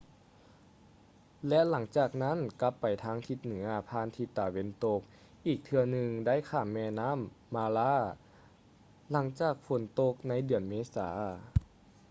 [1.47, 5.01] ແລະ ຫຼັງຈາກນັ້ນກັບໄປທາງທິດເໜືອຜ່ານທິດຕາເວັນຕົກ
[5.47, 7.19] ອີກເທື່ອໜຶ່ງໄດ້ຂ້າມແມ່ນໍ້າ
[7.53, 7.93] mara
[9.11, 11.07] ຫລັງຈາກຝົນຕົກໃນເດືອນເມສາ